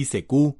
ICQ, 0.00 0.58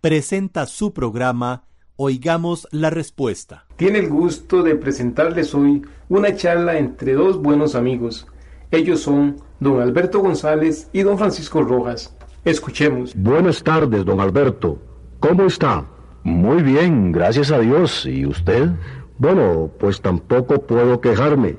presenta 0.00 0.66
su 0.66 0.92
programa 0.92 1.64
Oigamos 1.96 2.66
la 2.72 2.90
Respuesta. 2.90 3.66
Tiene 3.76 4.00
el 4.00 4.08
gusto 4.08 4.62
de 4.62 4.74
presentarles 4.74 5.54
hoy 5.54 5.82
una 6.08 6.34
charla 6.34 6.78
entre 6.78 7.12
dos 7.12 7.40
buenos 7.40 7.76
amigos. 7.76 8.26
Ellos 8.72 9.00
son 9.00 9.36
don 9.60 9.80
Alberto 9.80 10.18
González 10.20 10.88
y 10.92 11.02
don 11.02 11.16
Francisco 11.16 11.62
Rojas. 11.62 12.16
Escuchemos. 12.44 13.14
Buenas 13.14 13.62
tardes, 13.62 14.04
don 14.04 14.18
Alberto. 14.18 14.78
¿Cómo 15.20 15.44
está? 15.44 15.86
Muy 16.24 16.62
bien, 16.62 17.12
gracias 17.12 17.52
a 17.52 17.60
Dios. 17.60 18.04
¿Y 18.06 18.26
usted? 18.26 18.70
Bueno, 19.18 19.70
pues 19.78 20.00
tampoco 20.00 20.62
puedo 20.62 21.00
quejarme. 21.00 21.56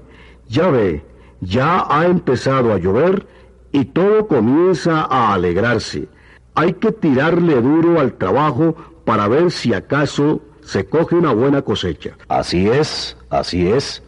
Ya 0.50 0.70
ve, 0.70 1.06
ya 1.40 1.86
ha 1.90 2.06
empezado 2.06 2.74
a 2.74 2.78
llover 2.80 3.26
y 3.72 3.86
todo 3.86 4.28
comienza 4.28 5.08
a 5.10 5.34
alegrarse. 5.34 6.10
Hay 6.56 6.74
que 6.74 6.92
tirarle 6.92 7.62
duro 7.62 8.00
al 8.00 8.14
trabajo 8.14 8.76
para 9.06 9.28
ver 9.28 9.52
si 9.52 9.74
acaso 9.74 10.42
se 10.62 10.86
coge 10.86 11.16
una 11.16 11.34
buena 11.34 11.62
cosecha. 11.62 12.12
Así 12.28 12.68
es, 12.68 13.18
así 13.30 13.68
es. 13.68 14.04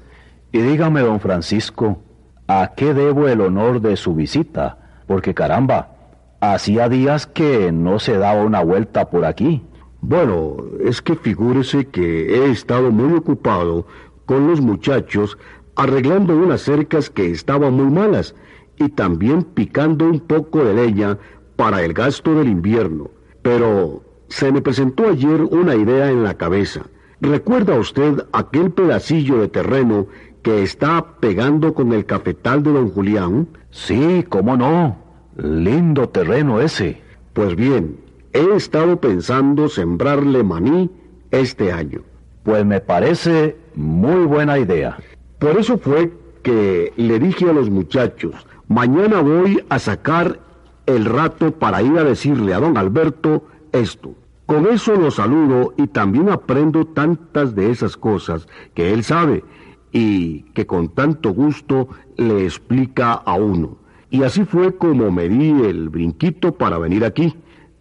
Y 0.51 0.59
dígame, 0.59 1.01
don 1.01 1.19
Francisco, 1.19 2.01
¿a 2.47 2.73
qué 2.75 2.93
debo 2.93 3.27
el 3.27 3.41
honor 3.41 3.81
de 3.81 3.97
su 3.97 4.15
visita? 4.15 5.03
Porque 5.07 5.33
caramba, 5.33 5.95
hacía 6.39 6.87
días 6.87 7.27
que 7.27 7.71
no 7.71 7.99
se 7.99 8.17
daba 8.17 8.43
una 8.43 8.63
vuelta 8.63 9.09
por 9.09 9.25
aquí. 9.25 9.63
Bueno, 10.01 10.57
es 10.83 11.01
que 11.01 11.15
figúrese 11.15 11.87
que 11.87 12.35
he 12.35 12.51
estado 12.51 12.91
muy 12.91 13.17
ocupado 13.17 13.87
con 14.25 14.47
los 14.47 14.61
muchachos 14.61 15.37
arreglando 15.75 16.35
unas 16.35 16.61
cercas 16.61 17.09
que 17.09 17.31
estaban 17.31 17.73
muy 17.73 17.91
malas 17.91 18.35
y 18.77 18.89
también 18.89 19.43
picando 19.43 20.05
un 20.05 20.19
poco 20.19 20.63
de 20.63 20.73
leña 20.73 21.17
para 21.55 21.83
el 21.83 21.93
gasto 21.93 22.35
del 22.35 22.47
invierno. 22.47 23.09
Pero 23.41 24.03
se 24.27 24.51
me 24.51 24.61
presentó 24.61 25.07
ayer 25.09 25.41
una 25.41 25.75
idea 25.75 26.09
en 26.09 26.23
la 26.23 26.35
cabeza. 26.35 26.81
¿Recuerda 27.21 27.79
usted 27.79 28.25
aquel 28.33 28.71
pedacillo 28.71 29.37
de 29.37 29.47
terreno 29.47 30.07
que 30.41 30.63
está 30.63 31.17
pegando 31.19 31.73
con 31.73 31.93
el 31.93 32.05
cafetal 32.05 32.63
de 32.63 32.73
don 32.73 32.89
Julián? 32.89 33.47
Sí, 33.71 34.25
cómo 34.29 34.57
no. 34.57 34.97
Lindo 35.37 36.09
terreno 36.09 36.61
ese. 36.61 37.01
Pues 37.33 37.55
bien, 37.55 37.97
he 38.33 38.55
estado 38.55 38.99
pensando 38.99 39.69
sembrarle 39.69 40.43
maní 40.43 40.89
este 41.31 41.71
año. 41.71 42.01
Pues 42.43 42.65
me 42.65 42.79
parece 42.79 43.55
muy 43.75 44.25
buena 44.25 44.59
idea. 44.59 44.97
Por 45.39 45.57
eso 45.57 45.77
fue 45.77 46.11
que 46.43 46.93
le 46.95 47.19
dije 47.19 47.49
a 47.49 47.53
los 47.53 47.69
muchachos, 47.69 48.35
mañana 48.67 49.21
voy 49.21 49.63
a 49.69 49.79
sacar 49.79 50.39
el 50.85 51.05
rato 51.05 51.51
para 51.51 51.81
ir 51.81 51.97
a 51.97 52.03
decirle 52.03 52.53
a 52.53 52.59
don 52.59 52.77
Alberto 52.77 53.45
esto. 53.71 54.15
Con 54.45 54.67
eso 54.67 54.95
lo 54.95 55.09
saludo 55.09 55.73
y 55.75 55.87
también 55.87 56.29
aprendo 56.29 56.85
tantas 56.85 57.55
de 57.55 57.71
esas 57.71 57.97
cosas 57.97 58.47
que 58.73 58.93
él 58.93 59.03
sabe 59.03 59.43
y 59.91 60.41
que 60.53 60.67
con 60.67 60.89
tanto 60.89 61.31
gusto 61.31 61.89
le 62.17 62.43
explica 62.43 63.13
a 63.13 63.33
uno. 63.35 63.77
Y 64.09 64.23
así 64.23 64.45
fue 64.45 64.75
como 64.75 65.09
me 65.09 65.27
di 65.29 65.49
el 65.49 65.89
brinquito 65.89 66.53
para 66.53 66.77
venir 66.77 67.03
aquí. 67.03 67.35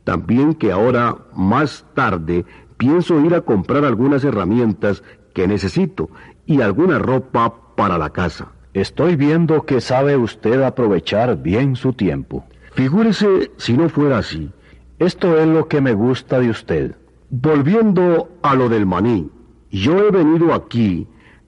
También 0.04 0.54
que 0.54 0.72
ahora, 0.72 1.16
más 1.34 1.86
tarde, 1.94 2.44
pienso 2.76 3.20
ir 3.20 3.34
a 3.34 3.42
comprar 3.42 3.84
algunas 3.84 4.24
herramientas 4.24 5.02
que 5.34 5.46
necesito 5.46 6.08
y 6.46 6.60
alguna 6.60 6.98
ropa 6.98 7.74
para 7.76 7.98
la 7.98 8.10
casa. 8.10 8.52
Estoy 8.72 9.16
viendo 9.16 9.62
que 9.62 9.80
sabe 9.80 10.16
usted 10.16 10.62
aprovechar 10.62 11.42
bien 11.42 11.76
su 11.76 11.92
tiempo. 11.92 12.44
Figúrese 12.74 13.52
si 13.56 13.76
no 13.76 13.88
fuera 13.88 14.18
así. 14.18 14.50
Esto 14.98 15.38
es 15.38 15.46
lo 15.46 15.68
que 15.68 15.80
me 15.80 15.94
gusta 15.94 16.40
de 16.40 16.50
usted. 16.50 16.96
Volviendo 17.30 18.28
a 18.42 18.56
lo 18.56 18.68
del 18.68 18.84
maní, 18.84 19.30
yo 19.70 19.96
he 19.98 20.10
venido 20.10 20.52
aquí 20.52 21.06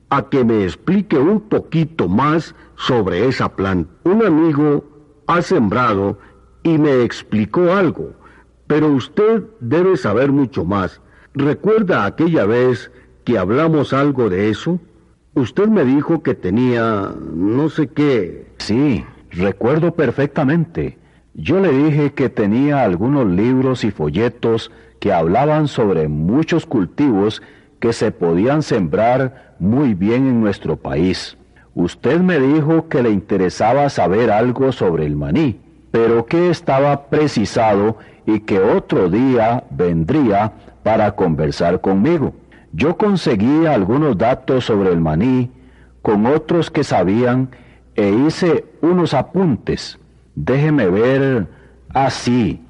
a 0.08 0.28
que 0.28 0.44
me 0.44 0.62
explique 0.62 1.18
un 1.18 1.40
poquito 1.40 2.08
más 2.08 2.54
sobre 2.76 3.26
esa 3.26 3.48
planta. 3.56 3.90
Un 4.04 4.24
amigo 4.24 4.84
ha 5.26 5.42
sembrado 5.42 6.16
y 6.62 6.78
me 6.78 7.02
explicó 7.02 7.72
algo, 7.72 8.12
pero 8.68 8.86
usted 8.92 9.42
debe 9.58 9.96
saber 9.96 10.30
mucho 10.30 10.64
más. 10.64 11.00
¿Recuerda 11.34 12.04
aquella 12.04 12.46
vez 12.46 12.92
que 13.24 13.36
hablamos 13.36 13.92
algo 13.92 14.30
de 14.30 14.48
eso? 14.48 14.78
Usted 15.34 15.66
me 15.66 15.84
dijo 15.84 16.22
que 16.22 16.34
tenía 16.34 17.12
no 17.34 17.68
sé 17.68 17.88
qué. 17.88 18.46
Sí, 18.58 19.04
recuerdo 19.32 19.92
perfectamente. 19.92 20.98
Yo 21.38 21.60
le 21.60 21.70
dije 21.70 22.14
que 22.14 22.30
tenía 22.30 22.82
algunos 22.82 23.26
libros 23.26 23.84
y 23.84 23.90
folletos 23.90 24.72
que 24.98 25.12
hablaban 25.12 25.68
sobre 25.68 26.08
muchos 26.08 26.64
cultivos 26.64 27.42
que 27.78 27.92
se 27.92 28.10
podían 28.10 28.62
sembrar 28.62 29.54
muy 29.58 29.92
bien 29.92 30.26
en 30.26 30.40
nuestro 30.40 30.78
país. 30.78 31.36
Usted 31.74 32.20
me 32.20 32.40
dijo 32.40 32.88
que 32.88 33.02
le 33.02 33.10
interesaba 33.10 33.90
saber 33.90 34.30
algo 34.30 34.72
sobre 34.72 35.04
el 35.04 35.14
maní, 35.14 35.60
pero 35.90 36.24
que 36.24 36.48
estaba 36.48 37.10
precisado 37.10 37.98
y 38.24 38.40
que 38.40 38.58
otro 38.58 39.10
día 39.10 39.64
vendría 39.68 40.52
para 40.82 41.12
conversar 41.12 41.82
conmigo. 41.82 42.32
Yo 42.72 42.96
conseguí 42.96 43.66
algunos 43.66 44.16
datos 44.16 44.64
sobre 44.64 44.88
el 44.88 45.02
maní 45.02 45.50
con 46.00 46.24
otros 46.24 46.70
que 46.70 46.82
sabían 46.82 47.50
e 47.94 48.08
hice 48.08 48.64
unos 48.80 49.12
apuntes. 49.12 49.98
Déjeme 50.36 50.86
ver. 50.88 51.46
así. 51.94 52.60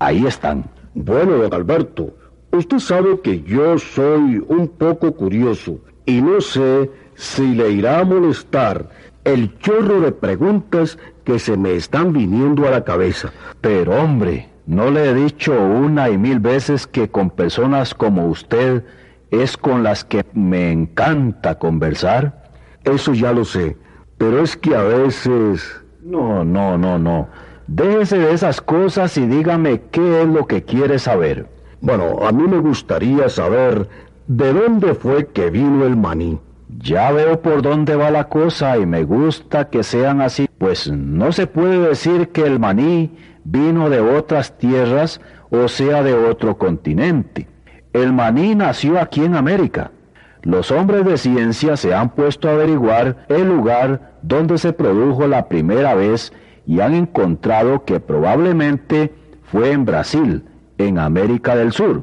ahí 0.00 0.26
están. 0.26 0.64
Bueno, 0.94 1.38
don 1.38 1.54
Alberto, 1.54 2.14
usted 2.50 2.78
sabe 2.78 3.20
que 3.20 3.42
yo 3.42 3.78
soy 3.78 4.44
un 4.48 4.68
poco 4.68 5.14
curioso 5.14 5.78
y 6.04 6.20
no 6.20 6.40
sé 6.40 6.90
si 7.14 7.54
le 7.54 7.70
irá 7.70 8.00
a 8.00 8.04
molestar 8.04 8.88
el 9.24 9.56
chorro 9.58 10.00
de 10.00 10.10
preguntas 10.10 10.98
que 11.24 11.38
se 11.38 11.56
me 11.56 11.74
están 11.76 12.12
viniendo 12.12 12.66
a 12.66 12.72
la 12.72 12.84
cabeza. 12.84 13.32
Pero 13.60 14.02
hombre, 14.02 14.48
¿no 14.66 14.90
le 14.90 15.10
he 15.10 15.14
dicho 15.14 15.52
una 15.52 16.10
y 16.10 16.18
mil 16.18 16.40
veces 16.40 16.88
que 16.88 17.08
con 17.08 17.30
personas 17.30 17.94
como 17.94 18.26
usted 18.26 18.84
es 19.30 19.56
con 19.56 19.84
las 19.84 20.04
que 20.04 20.26
me 20.34 20.72
encanta 20.72 21.56
conversar? 21.58 22.50
Eso 22.82 23.14
ya 23.14 23.32
lo 23.32 23.44
sé, 23.44 23.76
pero 24.18 24.42
es 24.42 24.56
que 24.56 24.74
a 24.74 24.82
veces... 24.82 25.81
No, 26.04 26.44
no, 26.44 26.76
no, 26.76 26.98
no. 26.98 27.28
Déjese 27.68 28.18
de 28.18 28.32
esas 28.32 28.60
cosas 28.60 29.16
y 29.16 29.26
dígame 29.26 29.82
qué 29.92 30.22
es 30.22 30.28
lo 30.28 30.46
que 30.46 30.64
quiere 30.64 30.98
saber. 30.98 31.46
Bueno, 31.80 32.26
a 32.26 32.32
mí 32.32 32.42
me 32.42 32.58
gustaría 32.58 33.28
saber 33.28 33.88
de 34.26 34.52
dónde 34.52 34.94
fue 34.94 35.28
que 35.28 35.50
vino 35.50 35.86
el 35.86 35.96
maní. 35.96 36.40
Ya 36.80 37.12
veo 37.12 37.40
por 37.40 37.62
dónde 37.62 37.94
va 37.94 38.10
la 38.10 38.28
cosa 38.28 38.78
y 38.78 38.86
me 38.86 39.04
gusta 39.04 39.68
que 39.70 39.84
sean 39.84 40.20
así, 40.20 40.48
pues 40.58 40.90
no 40.90 41.30
se 41.30 41.46
puede 41.46 41.78
decir 41.78 42.30
que 42.30 42.46
el 42.46 42.58
maní 42.58 43.16
vino 43.44 43.88
de 43.88 44.00
otras 44.00 44.58
tierras 44.58 45.20
o 45.50 45.68
sea 45.68 46.02
de 46.02 46.14
otro 46.14 46.58
continente. 46.58 47.46
El 47.92 48.12
maní 48.12 48.54
nació 48.54 48.98
aquí 48.98 49.24
en 49.24 49.36
América. 49.36 49.92
Los 50.42 50.72
hombres 50.72 51.04
de 51.04 51.16
ciencia 51.18 51.76
se 51.76 51.94
han 51.94 52.10
puesto 52.10 52.48
a 52.48 52.52
averiguar 52.52 53.26
el 53.28 53.48
lugar 53.48 54.12
donde 54.22 54.58
se 54.58 54.72
produjo 54.72 55.28
la 55.28 55.48
primera 55.48 55.94
vez 55.94 56.32
y 56.66 56.80
han 56.80 56.94
encontrado 56.94 57.84
que 57.84 58.00
probablemente 58.00 59.12
fue 59.44 59.70
en 59.70 59.84
Brasil, 59.84 60.44
en 60.78 60.98
América 60.98 61.54
del 61.54 61.72
Sur. 61.72 62.02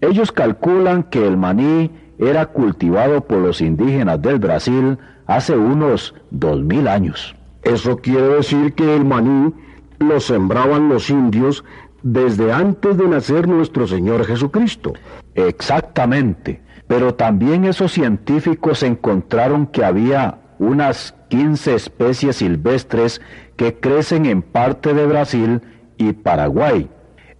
Ellos 0.00 0.30
calculan 0.30 1.04
que 1.04 1.26
el 1.26 1.36
maní 1.36 1.90
era 2.18 2.46
cultivado 2.46 3.22
por 3.22 3.38
los 3.38 3.60
indígenas 3.60 4.22
del 4.22 4.38
Brasil 4.38 4.98
hace 5.26 5.56
unos 5.56 6.14
dos 6.30 6.62
mil 6.62 6.86
años. 6.86 7.34
Eso 7.62 7.96
quiere 7.96 8.28
decir 8.28 8.74
que 8.74 8.94
el 8.94 9.04
maní 9.04 9.52
lo 9.98 10.20
sembraban 10.20 10.88
los 10.88 11.10
indios 11.10 11.64
desde 12.02 12.52
antes 12.52 12.96
de 12.96 13.08
nacer 13.08 13.48
nuestro 13.48 13.86
Señor 13.86 14.24
Jesucristo. 14.24 14.92
Exactamente. 15.34 16.60
Pero 16.86 17.14
también 17.14 17.64
esos 17.64 17.92
científicos 17.92 18.82
encontraron 18.82 19.66
que 19.66 19.84
había 19.84 20.38
unas 20.58 21.14
15 21.28 21.74
especies 21.74 22.36
silvestres 22.36 23.20
que 23.56 23.78
crecen 23.78 24.26
en 24.26 24.42
parte 24.42 24.92
de 24.94 25.06
Brasil 25.06 25.62
y 25.96 26.12
Paraguay, 26.12 26.90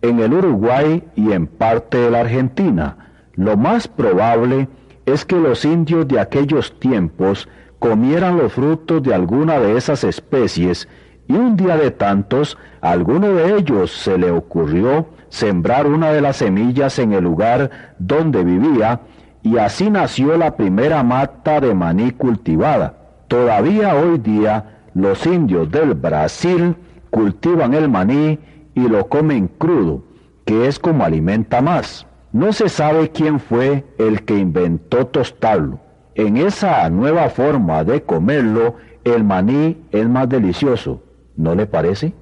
en 0.00 0.20
el 0.20 0.32
Uruguay 0.32 1.04
y 1.14 1.32
en 1.32 1.46
parte 1.46 1.98
de 1.98 2.10
la 2.10 2.20
Argentina. 2.20 2.96
Lo 3.34 3.56
más 3.56 3.88
probable 3.88 4.68
es 5.06 5.24
que 5.24 5.36
los 5.36 5.64
indios 5.64 6.08
de 6.08 6.20
aquellos 6.20 6.78
tiempos 6.78 7.48
comieran 7.78 8.36
los 8.36 8.52
frutos 8.52 9.02
de 9.02 9.14
alguna 9.14 9.58
de 9.58 9.76
esas 9.76 10.04
especies 10.04 10.88
y 11.26 11.34
un 11.34 11.56
día 11.56 11.76
de 11.76 11.90
tantos 11.90 12.56
a 12.80 12.90
alguno 12.92 13.32
de 13.32 13.56
ellos 13.56 13.92
se 13.92 14.18
le 14.18 14.30
ocurrió 14.30 15.06
sembrar 15.32 15.86
una 15.86 16.12
de 16.12 16.20
las 16.20 16.36
semillas 16.36 16.98
en 16.98 17.14
el 17.14 17.24
lugar 17.24 17.70
donde 17.98 18.44
vivía 18.44 19.00
y 19.42 19.56
así 19.56 19.88
nació 19.88 20.36
la 20.36 20.56
primera 20.56 21.02
mata 21.02 21.58
de 21.58 21.74
maní 21.74 22.10
cultivada. 22.10 22.94
Todavía 23.28 23.96
hoy 23.96 24.18
día 24.18 24.80
los 24.94 25.24
indios 25.24 25.70
del 25.70 25.94
Brasil 25.94 26.76
cultivan 27.08 27.72
el 27.72 27.88
maní 27.88 28.38
y 28.74 28.86
lo 28.86 29.08
comen 29.08 29.48
crudo, 29.48 30.04
que 30.44 30.66
es 30.66 30.78
como 30.78 31.02
alimenta 31.02 31.62
más. 31.62 32.06
No 32.32 32.52
se 32.52 32.68
sabe 32.68 33.08
quién 33.10 33.40
fue 33.40 33.86
el 33.98 34.24
que 34.24 34.36
inventó 34.36 35.06
tostarlo. 35.06 35.80
En 36.14 36.36
esa 36.36 36.88
nueva 36.90 37.30
forma 37.30 37.84
de 37.84 38.02
comerlo, 38.02 38.76
el 39.02 39.24
maní 39.24 39.78
es 39.92 40.06
más 40.06 40.28
delicioso, 40.28 41.02
¿no 41.36 41.54
le 41.54 41.64
parece? 41.64 42.12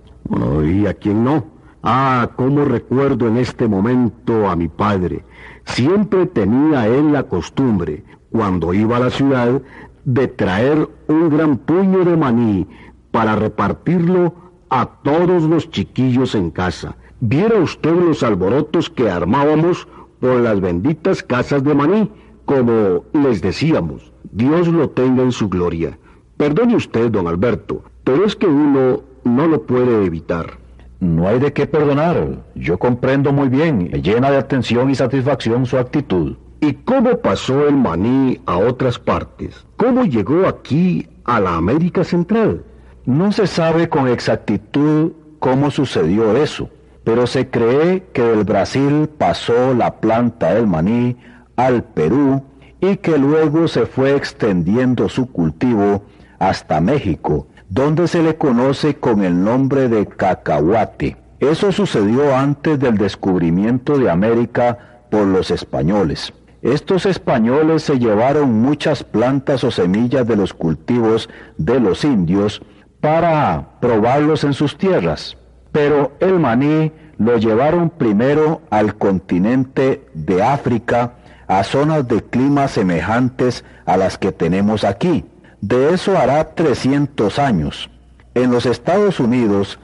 ¿y 0.65 0.87
a 0.87 0.95
quién 0.95 1.25
no? 1.25 1.60
Ah, 1.83 2.31
cómo 2.37 2.67
recuerdo 2.67 3.27
en 3.27 3.39
este 3.39 3.67
momento 3.67 4.51
a 4.51 4.57
mi 4.57 4.69
padre. 4.69 5.25
Siempre 5.65 6.27
tenía 6.27 6.87
él 6.87 7.13
la 7.13 7.23
costumbre, 7.23 8.05
cuando 8.31 8.75
iba 8.75 8.99
a 8.99 9.01
la 9.01 9.11
ciudad, 9.11 9.63
de 10.05 10.29
traer 10.29 10.89
un 11.09 11.31
gran 11.31 11.57
puño 11.57 12.05
de 12.05 12.17
maní 12.17 12.67
para 13.11 13.35
repartirlo 13.35 14.35
a 14.69 14.87
todos 15.03 15.45
los 15.45 15.71
chiquillos 15.71 16.35
en 16.35 16.51
casa. 16.51 16.97
Viera 17.21 17.59
usted 17.59 17.95
los 17.95 18.23
alborotos 18.23 18.91
que 18.91 19.11
armábamos 19.11 19.89
por 20.21 20.41
las 20.41 20.61
benditas 20.61 21.23
casas 21.23 21.65
de 21.65 21.75
maní, 21.75 22.11
como 22.45 23.05
les 23.15 23.41
decíamos. 23.41 24.13
Dios 24.33 24.69
lo 24.69 24.91
tenga 24.91 25.23
en 25.23 25.33
su 25.33 25.49
gloria. 25.49 25.99
Perdone 26.37 26.77
usted, 26.77 27.11
don 27.11 27.27
Alberto, 27.27 27.83
pero 28.05 28.25
es 28.25 28.37
que 28.37 28.47
uno 28.47 29.03
no 29.25 29.47
lo 29.47 29.63
puede 29.63 30.05
evitar. 30.05 30.60
No 31.01 31.27
hay 31.27 31.39
de 31.39 31.53
qué 31.53 31.67
perdonar. 31.67 32.45
Yo 32.55 32.79
comprendo 32.79 33.33
muy 33.33 33.49
bien, 33.49 33.89
llena 33.89 34.31
de 34.31 34.37
atención 34.37 34.91
y 34.91 34.95
satisfacción 34.95 35.65
su 35.65 35.79
actitud. 35.79 36.37
¿Y 36.61 36.75
cómo 36.75 37.17
pasó 37.19 37.67
el 37.67 37.75
maní 37.75 38.39
a 38.45 38.59
otras 38.59 38.99
partes? 38.99 39.65
¿Cómo 39.79 40.05
llegó 40.05 40.47
aquí 40.47 41.09
a 41.25 41.41
la 41.41 41.57
América 41.57 42.05
Central? 42.05 42.65
No 43.07 43.33
se 43.33 43.47
sabe 43.47 43.89
con 43.89 44.09
exactitud 44.09 45.13
cómo 45.39 45.71
sucedió 45.71 46.37
eso, 46.37 46.69
pero 47.03 47.27
se 47.27 47.49
cree 47.49 48.05
que 48.13 48.23
del 48.23 48.45
Brasil 48.45 49.09
pasó 49.17 49.73
la 49.73 50.01
planta 50.01 50.53
del 50.53 50.67
maní 50.67 51.17
al 51.57 51.83
Perú 51.83 52.43
y 52.79 52.99
que 52.99 53.17
luego 53.17 53.69
se 53.69 53.87
fue 53.87 54.15
extendiendo 54.15 55.09
su 55.09 55.33
cultivo 55.33 56.03
hasta 56.39 56.81
México, 56.83 57.47
donde 57.71 58.09
se 58.09 58.23
le 58.23 58.37
conoce 58.37 58.97
con 58.97 59.23
el 59.23 59.43
nombre 59.43 59.89
de 59.89 60.05
cacahuate. 60.07 61.17
Eso 61.39 61.73
sucedió 61.73 62.37
antes 62.37 62.79
del 62.79 62.99
descubrimiento 62.99 63.97
de 63.97 64.11
América 64.11 65.07
por 65.11 65.27
los 65.27 65.51
españoles. 65.51 66.33
Estos 66.63 67.07
españoles 67.07 67.85
se 67.85 67.99
llevaron 67.99 68.61
muchas 68.61 69.03
plantas 69.03 69.65
o 69.65 69.71
semillas 69.71 70.27
de 70.27 70.37
los 70.37 70.53
cultivos 70.53 71.31
de 71.57 71.81
los 71.81 72.05
indios 72.05 72.61
para 73.01 73.79
probarlos 73.81 74.45
en 74.45 74.53
sus 74.53 74.77
tierras, 74.77 75.39
pero 75.73 76.13
el 76.21 76.39
maní 76.39 76.93
lo 77.19 77.39
llevaron 77.39 77.89
primero 77.89 78.63
al 78.69 78.97
continente 78.97 80.07
de 80.13 80.43
África, 80.43 81.15
a 81.47 81.63
zonas 81.65 82.07
de 82.09 82.23
clima 82.23 82.69
semejantes 82.69 83.65
a 83.87 83.97
las 83.97 84.19
que 84.19 84.33
tenemos 84.33 84.85
aquí. 84.85 85.25
De 85.61 85.93
eso 85.93 86.17
hará 86.17 86.55
300 86.55 87.39
años. 87.39 87.91
En 88.35 88.51
los 88.51 88.67
Estados 88.67 89.21
Unidos, 89.21 89.79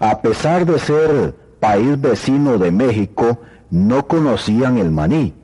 a 0.00 0.20
pesar 0.20 0.66
de 0.66 0.78
ser 0.78 1.34
país 1.60 2.00
vecino 2.00 2.58
de 2.58 2.70
México, 2.70 3.38
no 3.70 4.06
conocían 4.06 4.78
el 4.78 4.90
maní 4.90 5.34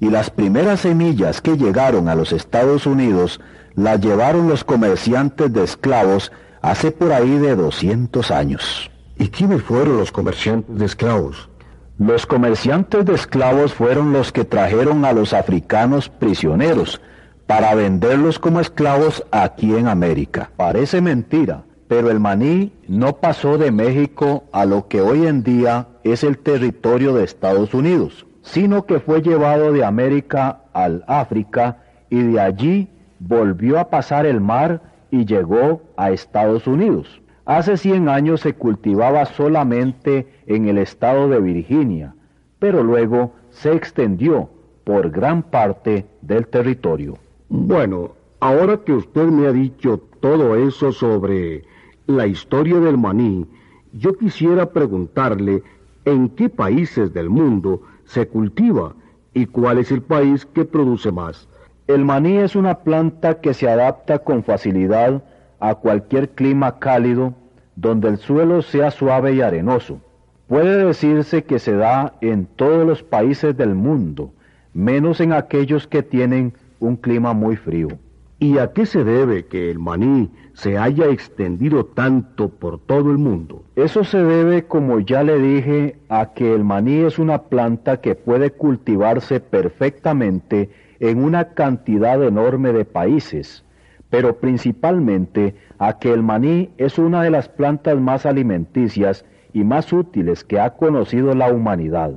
y 0.00 0.08
las 0.08 0.30
primeras 0.30 0.80
semillas 0.80 1.40
que 1.40 1.56
llegaron 1.56 2.08
a 2.08 2.14
los 2.14 2.32
Estados 2.32 2.86
Unidos 2.86 3.40
las 3.74 4.00
llevaron 4.00 4.48
los 4.48 4.64
comerciantes 4.64 5.52
de 5.52 5.62
esclavos 5.62 6.32
hace 6.62 6.90
por 6.90 7.12
ahí 7.12 7.38
de 7.38 7.54
200 7.54 8.30
años. 8.30 8.90
¿Y 9.18 9.28
quiénes 9.28 9.62
fueron 9.62 9.98
los 9.98 10.10
comerciantes 10.10 10.78
de 10.78 10.86
esclavos? 10.86 11.48
Los 11.98 12.26
comerciantes 12.26 13.04
de 13.04 13.14
esclavos 13.14 13.74
fueron 13.74 14.12
los 14.12 14.32
que 14.32 14.44
trajeron 14.44 15.04
a 15.04 15.12
los 15.12 15.34
africanos 15.34 16.08
prisioneros 16.08 17.00
para 17.50 17.74
venderlos 17.74 18.38
como 18.38 18.60
esclavos 18.60 19.26
aquí 19.32 19.74
en 19.74 19.88
América. 19.88 20.50
Parece 20.56 21.00
mentira, 21.00 21.64
pero 21.88 22.08
el 22.08 22.20
maní 22.20 22.72
no 22.86 23.16
pasó 23.16 23.58
de 23.58 23.72
México 23.72 24.44
a 24.52 24.64
lo 24.64 24.86
que 24.86 25.00
hoy 25.00 25.26
en 25.26 25.42
día 25.42 25.88
es 26.04 26.22
el 26.22 26.38
territorio 26.38 27.12
de 27.12 27.24
Estados 27.24 27.74
Unidos 27.74 28.24
sino 28.42 28.86
que 28.86 29.00
fue 29.00 29.22
llevado 29.22 29.72
de 29.72 29.84
América 29.84 30.62
al 30.72 31.04
África 31.06 31.78
y 32.08 32.22
de 32.22 32.40
allí 32.40 32.88
volvió 33.18 33.78
a 33.78 33.90
pasar 33.90 34.26
el 34.26 34.40
mar 34.40 34.80
y 35.10 35.24
llegó 35.24 35.82
a 35.96 36.10
Estados 36.10 36.66
Unidos. 36.66 37.20
Hace 37.44 37.76
100 37.76 38.08
años 38.08 38.40
se 38.40 38.54
cultivaba 38.54 39.24
solamente 39.24 40.26
en 40.46 40.68
el 40.68 40.78
estado 40.78 41.28
de 41.28 41.40
Virginia, 41.40 42.14
pero 42.58 42.82
luego 42.82 43.32
se 43.50 43.72
extendió 43.72 44.50
por 44.84 45.10
gran 45.10 45.42
parte 45.42 46.06
del 46.22 46.46
territorio. 46.46 47.18
Bueno, 47.52 48.12
ahora 48.38 48.76
que 48.76 48.92
usted 48.92 49.24
me 49.24 49.48
ha 49.48 49.52
dicho 49.52 49.98
todo 50.20 50.54
eso 50.54 50.92
sobre 50.92 51.64
la 52.06 52.28
historia 52.28 52.78
del 52.78 52.96
maní, 52.96 53.44
yo 53.92 54.16
quisiera 54.16 54.66
preguntarle 54.66 55.64
en 56.04 56.28
qué 56.28 56.48
países 56.48 57.12
del 57.12 57.28
mundo 57.28 57.82
se 58.04 58.28
cultiva 58.28 58.94
y 59.34 59.46
cuál 59.46 59.78
es 59.78 59.90
el 59.90 60.00
país 60.00 60.46
que 60.46 60.64
produce 60.64 61.10
más. 61.10 61.48
El 61.88 62.04
maní 62.04 62.36
es 62.36 62.54
una 62.54 62.78
planta 62.78 63.40
que 63.40 63.52
se 63.52 63.68
adapta 63.68 64.20
con 64.20 64.44
facilidad 64.44 65.24
a 65.58 65.74
cualquier 65.74 66.28
clima 66.30 66.78
cálido 66.78 67.34
donde 67.74 68.10
el 68.10 68.18
suelo 68.18 68.62
sea 68.62 68.92
suave 68.92 69.34
y 69.34 69.40
arenoso. 69.40 69.98
Puede 70.46 70.86
decirse 70.86 71.42
que 71.42 71.58
se 71.58 71.74
da 71.74 72.14
en 72.20 72.46
todos 72.46 72.86
los 72.86 73.02
países 73.02 73.56
del 73.56 73.74
mundo, 73.74 74.30
menos 74.72 75.20
en 75.20 75.32
aquellos 75.32 75.88
que 75.88 76.04
tienen 76.04 76.54
un 76.80 76.96
clima 76.96 77.32
muy 77.32 77.56
frío. 77.56 77.88
¿Y 78.42 78.56
a 78.56 78.72
qué 78.72 78.86
se 78.86 79.04
debe 79.04 79.44
que 79.44 79.70
el 79.70 79.78
maní 79.78 80.30
se 80.54 80.78
haya 80.78 81.06
extendido 81.08 81.84
tanto 81.84 82.48
por 82.48 82.80
todo 82.80 83.10
el 83.10 83.18
mundo? 83.18 83.64
Eso 83.76 84.02
se 84.02 84.22
debe, 84.22 84.64
como 84.64 84.98
ya 85.00 85.22
le 85.22 85.38
dije, 85.38 85.98
a 86.08 86.32
que 86.32 86.54
el 86.54 86.64
maní 86.64 87.00
es 87.00 87.18
una 87.18 87.42
planta 87.42 88.00
que 88.00 88.14
puede 88.14 88.50
cultivarse 88.50 89.40
perfectamente 89.40 90.70
en 91.00 91.22
una 91.22 91.50
cantidad 91.52 92.22
enorme 92.24 92.72
de 92.72 92.86
países, 92.86 93.62
pero 94.08 94.36
principalmente 94.36 95.54
a 95.78 95.98
que 95.98 96.10
el 96.10 96.22
maní 96.22 96.70
es 96.78 96.98
una 96.98 97.22
de 97.22 97.30
las 97.30 97.48
plantas 97.50 98.00
más 98.00 98.24
alimenticias 98.24 99.26
y 99.52 99.64
más 99.64 99.92
útiles 99.92 100.44
que 100.44 100.60
ha 100.60 100.70
conocido 100.70 101.34
la 101.34 101.52
humanidad. 101.52 102.12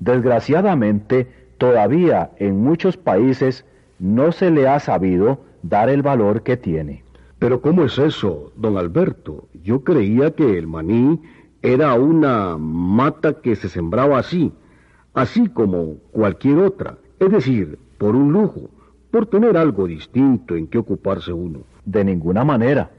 Desgraciadamente, 0.00 1.28
todavía 1.58 2.30
en 2.38 2.62
muchos 2.62 2.96
países 2.96 3.64
no 3.98 4.32
se 4.32 4.50
le 4.50 4.68
ha 4.68 4.78
sabido 4.80 5.40
dar 5.62 5.88
el 5.88 6.02
valor 6.02 6.42
que 6.42 6.56
tiene. 6.56 7.04
Pero 7.38 7.60
¿cómo 7.60 7.84
es 7.84 7.98
eso, 7.98 8.52
don 8.56 8.76
Alberto? 8.76 9.48
Yo 9.62 9.84
creía 9.84 10.32
que 10.32 10.58
el 10.58 10.66
maní 10.66 11.20
era 11.62 11.94
una 11.94 12.56
mata 12.58 13.34
que 13.34 13.56
se 13.56 13.68
sembraba 13.68 14.18
así, 14.18 14.52
así 15.14 15.48
como 15.48 15.96
cualquier 16.12 16.58
otra, 16.58 16.98
es 17.18 17.30
decir, 17.30 17.78
por 17.98 18.14
un 18.14 18.32
lujo, 18.32 18.70
por 19.10 19.26
tener 19.26 19.56
algo 19.56 19.86
distinto 19.86 20.56
en 20.56 20.66
que 20.66 20.78
ocuparse 20.78 21.32
uno. 21.32 21.60
De 21.84 22.04
ninguna 22.04 22.44
manera. 22.44 22.90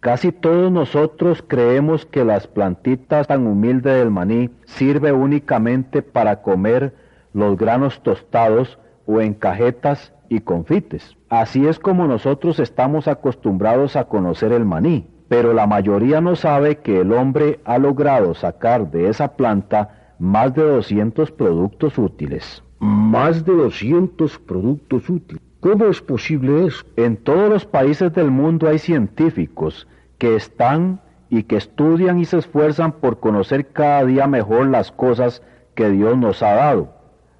Casi 0.00 0.32
todos 0.32 0.72
nosotros 0.72 1.44
creemos 1.46 2.06
que 2.06 2.24
las 2.24 2.46
plantitas 2.46 3.26
tan 3.26 3.46
humildes 3.46 3.94
del 3.94 4.10
maní 4.10 4.50
sirve 4.64 5.12
únicamente 5.12 6.00
para 6.00 6.40
comer 6.40 6.94
los 7.34 7.58
granos 7.58 8.02
tostados 8.02 8.78
o 9.06 9.20
en 9.20 9.34
cajetas 9.34 10.14
y 10.30 10.40
confites. 10.40 11.16
Así 11.28 11.66
es 11.66 11.78
como 11.78 12.06
nosotros 12.06 12.58
estamos 12.60 13.08
acostumbrados 13.08 13.96
a 13.96 14.04
conocer 14.04 14.52
el 14.52 14.64
maní, 14.64 15.06
pero 15.28 15.52
la 15.52 15.66
mayoría 15.66 16.22
no 16.22 16.36
sabe 16.36 16.78
que 16.78 17.00
el 17.00 17.12
hombre 17.12 17.60
ha 17.64 17.78
logrado 17.78 18.32
sacar 18.34 18.90
de 18.90 19.08
esa 19.08 19.36
planta 19.36 20.14
más 20.18 20.54
de 20.54 20.62
200 20.62 21.32
productos 21.32 21.98
útiles. 21.98 22.62
Más 22.78 23.44
de 23.44 23.52
200 23.52 24.38
productos 24.38 25.10
útiles. 25.10 25.42
¿Cómo 25.58 25.86
es 25.86 26.00
posible 26.00 26.66
eso? 26.66 26.84
En 26.96 27.16
todos 27.16 27.50
los 27.50 27.66
países 27.66 28.12
del 28.14 28.30
mundo 28.30 28.68
hay 28.68 28.78
científicos 28.78 29.86
que 30.16 30.36
están 30.36 31.00
y 31.28 31.42
que 31.42 31.56
estudian 31.56 32.18
y 32.18 32.24
se 32.24 32.38
esfuerzan 32.38 32.92
por 32.92 33.18
conocer 33.18 33.66
cada 33.72 34.04
día 34.04 34.26
mejor 34.26 34.68
las 34.68 34.92
cosas 34.92 35.42
que 35.74 35.90
Dios 35.90 36.16
nos 36.16 36.42
ha 36.42 36.54
dado. 36.54 36.88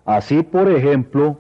Así, 0.05 0.43
por 0.43 0.71
ejemplo, 0.71 1.39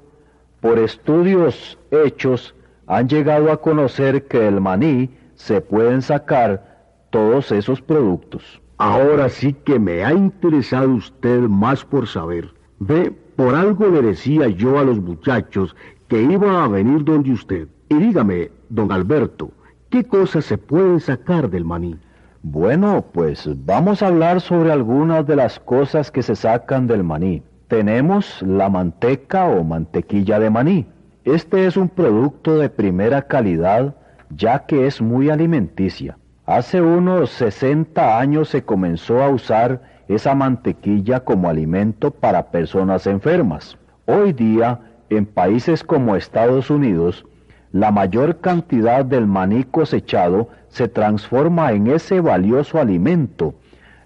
por 0.60 0.78
estudios 0.78 1.78
hechos, 1.90 2.54
han 2.86 3.08
llegado 3.08 3.50
a 3.50 3.60
conocer 3.60 4.26
que 4.26 4.40
del 4.40 4.60
maní 4.60 5.10
se 5.34 5.60
pueden 5.60 6.02
sacar 6.02 6.84
todos 7.10 7.50
esos 7.52 7.80
productos. 7.80 8.60
Ahora 8.78 9.28
sí 9.28 9.52
que 9.52 9.78
me 9.78 10.04
ha 10.04 10.12
interesado 10.12 10.90
usted 10.90 11.40
más 11.40 11.84
por 11.84 12.06
saber. 12.06 12.52
Ve, 12.78 13.12
por 13.36 13.54
algo 13.54 13.88
le 13.88 14.02
decía 14.02 14.48
yo 14.48 14.78
a 14.78 14.84
los 14.84 15.00
muchachos 15.00 15.76
que 16.08 16.22
iba 16.22 16.64
a 16.64 16.68
venir 16.68 17.04
donde 17.04 17.32
usted. 17.32 17.68
Y 17.88 17.94
dígame, 17.96 18.50
don 18.68 18.90
Alberto, 18.90 19.50
¿qué 19.88 20.04
cosas 20.04 20.44
se 20.44 20.58
pueden 20.58 21.00
sacar 21.00 21.50
del 21.50 21.64
maní? 21.64 21.96
Bueno, 22.42 23.04
pues 23.12 23.48
vamos 23.66 24.02
a 24.02 24.06
hablar 24.06 24.40
sobre 24.40 24.72
algunas 24.72 25.26
de 25.26 25.36
las 25.36 25.60
cosas 25.60 26.10
que 26.10 26.22
se 26.22 26.34
sacan 26.34 26.86
del 26.86 27.04
maní. 27.04 27.42
Tenemos 27.70 28.42
la 28.42 28.68
manteca 28.68 29.44
o 29.44 29.62
mantequilla 29.62 30.40
de 30.40 30.50
maní. 30.50 30.86
Este 31.24 31.66
es 31.66 31.76
un 31.76 31.88
producto 31.88 32.58
de 32.58 32.68
primera 32.68 33.22
calidad 33.22 33.94
ya 34.28 34.66
que 34.66 34.88
es 34.88 35.00
muy 35.00 35.30
alimenticia. 35.30 36.18
Hace 36.46 36.82
unos 36.82 37.30
60 37.30 38.18
años 38.18 38.48
se 38.48 38.64
comenzó 38.64 39.22
a 39.22 39.28
usar 39.28 39.82
esa 40.08 40.34
mantequilla 40.34 41.20
como 41.20 41.48
alimento 41.48 42.10
para 42.10 42.50
personas 42.50 43.06
enfermas. 43.06 43.78
Hoy 44.06 44.32
día 44.32 44.80
en 45.08 45.24
países 45.24 45.84
como 45.84 46.16
Estados 46.16 46.70
Unidos, 46.70 47.24
la 47.70 47.92
mayor 47.92 48.40
cantidad 48.40 49.04
del 49.04 49.28
maní 49.28 49.62
cosechado 49.62 50.48
se 50.70 50.88
transforma 50.88 51.70
en 51.70 51.86
ese 51.86 52.20
valioso 52.20 52.80
alimento. 52.80 53.54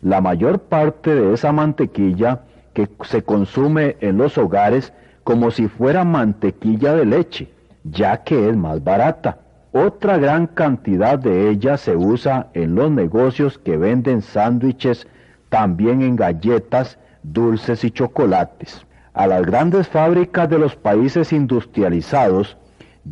La 0.03 0.21
mayor 0.21 0.59
parte 0.59 1.15
de 1.15 1.33
esa 1.33 1.51
mantequilla 1.51 2.43
que 2.75 2.89
se 3.05 3.23
consume 3.23 3.97
en 4.01 4.19
los 4.19 4.37
hogares 4.37 4.93
como 5.23 5.51
si 5.51 5.69
fuera 5.69 6.05
mantequilla 6.05 6.95
de 6.95 7.07
leche, 7.07 7.49
ya 7.85 8.23
que 8.25 8.51
es 8.51 8.57
más 8.57 8.85
barata. 8.85 9.39
Otra 9.73 10.19
gran 10.19 10.47
cantidad 10.47 11.19
de 11.19 11.49
ella 11.49 11.77
se 11.77 11.97
usa 11.97 12.49
en 12.53 12.75
los 12.75 12.91
negocios 12.91 13.59
que 13.59 13.77
venden 13.77 14.23
sándwiches, 14.23 15.07
también 15.49 16.03
en 16.03 16.17
galletas, 16.17 16.99
dulces 17.23 17.85
y 17.85 17.91
chocolates. 17.91 18.87
A 19.15 19.27
las 19.27 19.47
grandes 19.47 19.89
fábricas 19.89 20.49
de 20.51 20.59
los 20.59 20.77
países 20.77 21.33
industrializados 21.33 22.57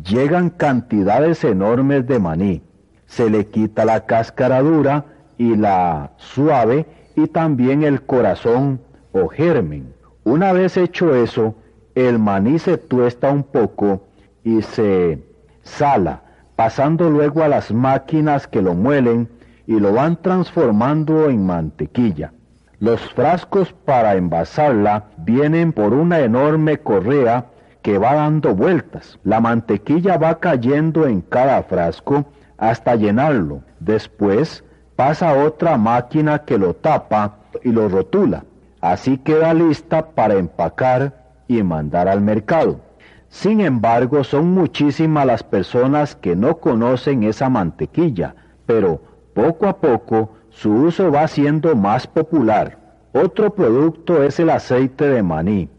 llegan 0.03 0.49
cantidades 0.49 1.43
enormes 1.43 2.05
de 2.07 2.19
maní. 2.19 2.61
Se 3.05 3.29
le 3.29 3.47
quita 3.47 3.85
la 3.85 4.05
cáscara 4.05 4.61
dura 4.61 5.05
y 5.37 5.55
la 5.55 6.11
suave 6.17 6.85
y 7.15 7.27
también 7.27 7.83
el 7.83 8.01
corazón 8.03 8.79
o 9.13 9.29
germen. 9.29 9.93
Una 10.25 10.51
vez 10.51 10.75
hecho 10.75 11.15
eso, 11.15 11.55
el 11.95 12.19
maní 12.19 12.59
se 12.59 12.77
tuesta 12.77 13.31
un 13.31 13.43
poco 13.43 14.01
y 14.43 14.61
se 14.61 15.23
sala, 15.61 16.21
pasando 16.55 17.09
luego 17.09 17.43
a 17.43 17.47
las 17.47 17.71
máquinas 17.71 18.47
que 18.47 18.61
lo 18.61 18.73
muelen 18.73 19.29
y 19.65 19.79
lo 19.79 19.93
van 19.93 20.21
transformando 20.21 21.29
en 21.29 21.45
mantequilla. 21.45 22.33
Los 22.79 22.99
frascos 23.13 23.71
para 23.85 24.15
envasarla 24.15 25.05
vienen 25.17 25.71
por 25.71 25.93
una 25.93 26.19
enorme 26.19 26.79
correa 26.79 27.45
que 27.81 27.97
va 27.97 28.15
dando 28.15 28.55
vueltas. 28.55 29.19
La 29.23 29.39
mantequilla 29.39 30.17
va 30.17 30.39
cayendo 30.39 31.07
en 31.07 31.21
cada 31.21 31.63
frasco 31.63 32.25
hasta 32.57 32.95
llenarlo. 32.95 33.61
Después 33.79 34.63
pasa 34.95 35.33
otra 35.33 35.77
máquina 35.77 36.39
que 36.39 36.57
lo 36.57 36.73
tapa 36.73 37.37
y 37.63 37.71
lo 37.71 37.87
rotula. 37.87 38.43
Así 38.83 39.17
queda 39.17 39.53
lista 39.53 40.07
para 40.07 40.33
empacar 40.33 41.13
y 41.47 41.63
mandar 41.63 42.09
al 42.09 42.19
mercado. 42.19 42.81
Sin 43.29 43.61
embargo, 43.61 44.25
son 44.25 44.51
muchísimas 44.51 45.25
las 45.25 45.41
personas 45.41 46.17
que 46.17 46.35
no 46.35 46.57
conocen 46.57 47.23
esa 47.23 47.47
mantequilla, 47.47 48.35
pero 48.65 48.99
poco 49.33 49.67
a 49.67 49.77
poco 49.77 50.31
su 50.49 50.69
uso 50.69 51.13
va 51.13 51.29
siendo 51.29 51.77
más 51.77 52.07
popular. 52.07 52.77
Otro 53.13 53.55
producto 53.55 54.21
es 54.21 54.37
el 54.41 54.49
aceite 54.49 55.07
de 55.07 55.23
maní. 55.23 55.69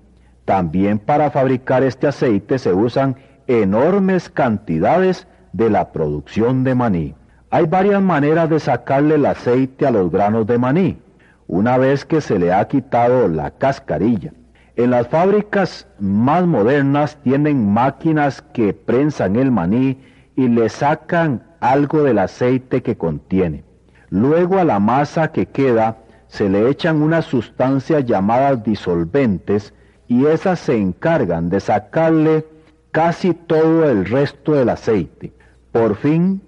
También 0.46 0.98
para 0.98 1.30
fabricar 1.30 1.82
este 1.82 2.06
aceite 2.06 2.58
se 2.58 2.72
usan 2.72 3.16
enormes 3.46 4.30
cantidades 4.30 5.26
de 5.52 5.68
la 5.68 5.92
producción 5.92 6.64
de 6.64 6.74
maní. 6.74 7.14
Hay 7.50 7.66
varias 7.66 8.00
maneras 8.00 8.48
de 8.48 8.60
sacarle 8.60 9.16
el 9.16 9.26
aceite 9.26 9.86
a 9.86 9.90
los 9.90 10.10
granos 10.10 10.46
de 10.46 10.56
maní, 10.56 11.03
una 11.46 11.78
vez 11.78 12.04
que 12.04 12.20
se 12.20 12.38
le 12.38 12.52
ha 12.52 12.66
quitado 12.68 13.28
la 13.28 13.50
cascarilla. 13.50 14.32
En 14.76 14.90
las 14.90 15.08
fábricas 15.08 15.86
más 16.00 16.46
modernas 16.46 17.18
tienen 17.22 17.72
máquinas 17.72 18.42
que 18.42 18.72
prensan 18.72 19.36
el 19.36 19.50
maní 19.50 20.00
y 20.34 20.48
le 20.48 20.68
sacan 20.68 21.44
algo 21.60 22.02
del 22.02 22.18
aceite 22.18 22.82
que 22.82 22.96
contiene. 22.96 23.64
Luego 24.10 24.58
a 24.58 24.64
la 24.64 24.80
masa 24.80 25.32
que 25.32 25.46
queda 25.46 25.98
se 26.26 26.48
le 26.48 26.68
echan 26.68 27.02
unas 27.02 27.24
sustancias 27.24 28.04
llamadas 28.04 28.64
disolventes 28.64 29.72
y 30.08 30.26
esas 30.26 30.58
se 30.58 30.76
encargan 30.76 31.48
de 31.48 31.60
sacarle 31.60 32.44
casi 32.90 33.34
todo 33.34 33.88
el 33.88 34.04
resto 34.04 34.52
del 34.52 34.68
aceite. 34.68 35.32
Por 35.72 35.96
fin, 35.96 36.42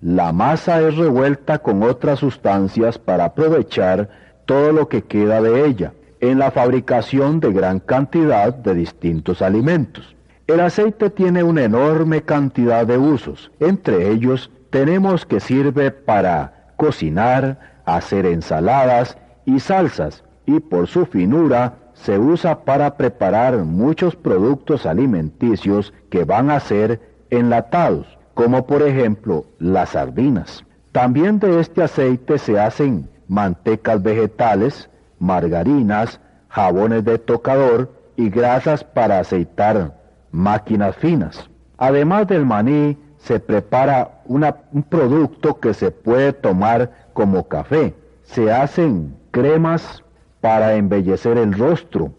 la 0.00 0.32
masa 0.32 0.80
es 0.80 0.96
revuelta 0.96 1.58
con 1.58 1.82
otras 1.82 2.18
sustancias 2.18 2.98
para 2.98 3.26
aprovechar 3.26 4.08
todo 4.50 4.72
lo 4.72 4.88
que 4.88 5.02
queda 5.02 5.40
de 5.40 5.64
ella 5.64 5.92
en 6.18 6.40
la 6.40 6.50
fabricación 6.50 7.38
de 7.38 7.52
gran 7.52 7.78
cantidad 7.78 8.52
de 8.52 8.74
distintos 8.74 9.42
alimentos. 9.42 10.16
El 10.48 10.58
aceite 10.58 11.08
tiene 11.08 11.44
una 11.44 11.62
enorme 11.62 12.22
cantidad 12.22 12.84
de 12.84 12.98
usos, 12.98 13.52
entre 13.60 14.10
ellos 14.10 14.50
tenemos 14.70 15.24
que 15.24 15.38
sirve 15.38 15.92
para 15.92 16.72
cocinar, 16.76 17.60
hacer 17.84 18.26
ensaladas 18.26 19.16
y 19.44 19.60
salsas, 19.60 20.24
y 20.46 20.58
por 20.58 20.88
su 20.88 21.06
finura 21.06 21.74
se 21.92 22.18
usa 22.18 22.64
para 22.64 22.96
preparar 22.96 23.56
muchos 23.58 24.16
productos 24.16 24.84
alimenticios 24.84 25.94
que 26.10 26.24
van 26.24 26.50
a 26.50 26.58
ser 26.58 27.00
enlatados, 27.30 28.18
como 28.34 28.66
por 28.66 28.82
ejemplo 28.82 29.44
las 29.60 29.90
sardinas. 29.90 30.64
También 30.90 31.38
de 31.38 31.60
este 31.60 31.84
aceite 31.84 32.36
se 32.36 32.58
hacen 32.58 33.08
mantecas 33.30 34.02
vegetales, 34.02 34.90
margarinas, 35.20 36.20
jabones 36.48 37.04
de 37.04 37.16
tocador 37.16 37.88
y 38.16 38.28
grasas 38.28 38.82
para 38.82 39.20
aceitar 39.20 39.94
máquinas 40.32 40.96
finas. 40.96 41.48
Además 41.78 42.26
del 42.26 42.44
maní, 42.44 42.98
se 43.18 43.38
prepara 43.38 44.22
un 44.24 44.82
producto 44.82 45.60
que 45.60 45.74
se 45.74 45.92
puede 45.92 46.32
tomar 46.32 46.90
como 47.12 47.46
café. 47.46 47.94
Se 48.24 48.50
hacen 48.50 49.14
cremas 49.30 50.02
para 50.40 50.74
embellecer 50.74 51.38
el 51.38 51.52
rostro, 51.52 52.12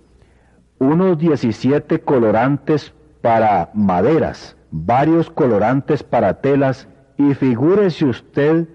unos 0.79 1.17
17 1.17 1.99
colorantes 1.99 2.93
para 3.21 3.69
maderas, 3.73 4.55
varios 4.71 5.29
colorantes 5.29 6.03
para 6.03 6.35
telas 6.35 6.87
y 7.17 7.33
figúrese 7.33 8.05
usted 8.05 8.67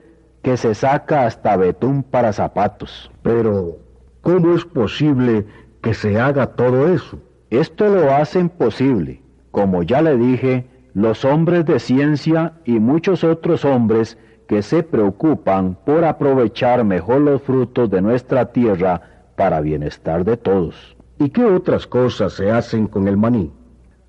que 0.46 0.56
se 0.56 0.76
saca 0.76 1.26
hasta 1.26 1.56
betún 1.56 2.04
para 2.04 2.32
zapatos. 2.32 3.10
Pero, 3.24 3.78
¿cómo 4.20 4.54
es 4.54 4.64
posible 4.64 5.44
que 5.82 5.92
se 5.92 6.20
haga 6.20 6.46
todo 6.54 6.86
eso? 6.86 7.18
Esto 7.50 7.88
lo 7.88 8.14
hacen 8.14 8.48
posible, 8.48 9.22
como 9.50 9.82
ya 9.82 10.02
le 10.02 10.16
dije, 10.16 10.68
los 10.94 11.24
hombres 11.24 11.66
de 11.66 11.80
ciencia 11.80 12.52
y 12.64 12.78
muchos 12.78 13.24
otros 13.24 13.64
hombres 13.64 14.18
que 14.46 14.62
se 14.62 14.84
preocupan 14.84 15.76
por 15.84 16.04
aprovechar 16.04 16.84
mejor 16.84 17.22
los 17.22 17.42
frutos 17.42 17.90
de 17.90 18.00
nuestra 18.00 18.52
tierra 18.52 19.02
para 19.34 19.60
bienestar 19.60 20.24
de 20.24 20.36
todos. 20.36 20.96
¿Y 21.18 21.30
qué 21.30 21.44
otras 21.44 21.88
cosas 21.88 22.34
se 22.34 22.52
hacen 22.52 22.86
con 22.86 23.08
el 23.08 23.16
maní? 23.16 23.52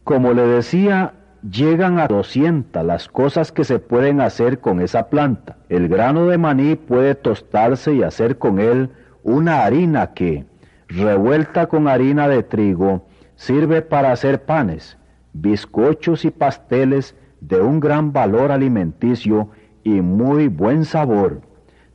Como 0.03 0.33
le 0.33 0.43
decía, 0.43 1.15
llegan 1.51 1.99
a 1.99 2.07
200 2.07 2.83
las 2.85 3.07
cosas 3.07 3.51
que 3.51 3.63
se 3.63 3.79
pueden 3.79 4.21
hacer 4.21 4.59
con 4.59 4.81
esa 4.81 5.09
planta. 5.09 5.57
El 5.69 5.87
grano 5.87 6.27
de 6.27 6.37
maní 6.37 6.75
puede 6.75 7.15
tostarse 7.15 7.93
y 7.93 8.03
hacer 8.03 8.37
con 8.37 8.59
él 8.59 8.89
una 9.23 9.63
harina 9.63 10.13
que, 10.13 10.45
revuelta 10.87 11.67
con 11.67 11.87
harina 11.87 12.27
de 12.27 12.43
trigo, 12.43 13.05
sirve 13.35 13.81
para 13.81 14.11
hacer 14.11 14.45
panes, 14.45 14.97
bizcochos 15.33 16.25
y 16.25 16.31
pasteles 16.31 17.15
de 17.41 17.61
un 17.61 17.79
gran 17.79 18.13
valor 18.13 18.51
alimenticio 18.51 19.49
y 19.83 20.01
muy 20.01 20.47
buen 20.47 20.85
sabor. 20.85 21.41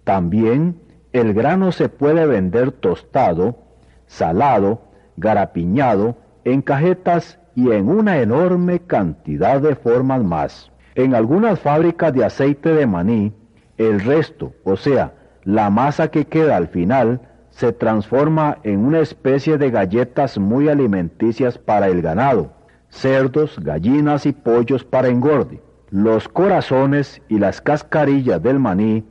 También 0.05 0.81
el 1.13 1.35
grano 1.35 1.73
se 1.73 1.89
puede 1.89 2.27
vender 2.27 2.73
tostado, 2.73 3.59
salado, 4.07 4.83
garapiñado, 5.17 6.17
en 6.45 6.63
cajetas 6.63 7.39
y 7.55 7.71
en 7.71 7.89
una 7.89 8.19
enorme 8.19 8.81
cantidad 8.81 9.61
de 9.61 9.75
formas 9.75 10.23
más. 10.23 10.71
En 10.95 11.15
algunas 11.15 11.61
fábricas 11.61 12.13
de 12.13 12.25
aceite 12.25 12.75
de 12.75 12.87
maní, 12.87 13.33
el 13.79 14.01
resto, 14.01 14.53
o 14.65 14.77
sea, 14.77 15.15
la 15.45 15.71
masa 15.71 16.09
que 16.09 16.27
queda 16.27 16.57
al 16.57 16.69
final, 16.69 17.21
se 17.51 17.73
transforma 17.73 18.59
en 18.63 18.85
una 18.85 19.01
especie 19.01 19.59
de 19.59 19.71
galletas 19.71 20.39
muy 20.39 20.69
alimenticias 20.69 21.59
para 21.59 21.89
el 21.89 22.01
ganado, 22.03 22.53
cerdos, 22.89 23.59
gallinas 23.61 24.27
y 24.27 24.33
pollos 24.33 24.85
para 24.85 25.09
engorde. 25.09 25.63
Los 25.91 26.29
corazones 26.29 27.21
y 27.29 27.39
las 27.39 27.61
cascarillas 27.61 28.43
del 28.43 28.59
maní 28.59 29.05